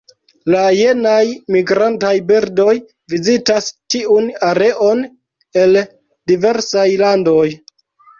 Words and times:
La 0.53 0.61
jenaj 0.75 1.17
migrantaj 1.55 2.13
birdoj 2.31 2.73
vizitas 3.13 3.67
tiun 3.95 4.31
areon 4.47 5.03
el 5.65 5.77
diversaj 6.33 6.87
landoj. 7.03 7.45